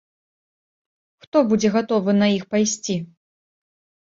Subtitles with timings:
[1.25, 2.95] Хто будзе гатовы на іх пайсці?